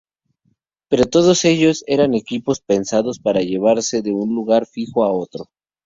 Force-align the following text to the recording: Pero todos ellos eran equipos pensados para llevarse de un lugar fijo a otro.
Pero 0.89 1.05
todos 1.05 1.45
ellos 1.45 1.83
eran 1.85 2.15
equipos 2.15 2.59
pensados 2.59 3.19
para 3.19 3.41
llevarse 3.41 4.01
de 4.01 4.11
un 4.11 4.33
lugar 4.33 4.65
fijo 4.65 5.03
a 5.03 5.11
otro. 5.11 5.45